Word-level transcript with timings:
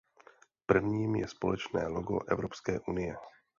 Prvním 0.65 1.15
je 1.15 1.27
společné 1.27 1.87
logo 1.87 2.19
Evropské 2.27 2.79
unie. 2.79 3.15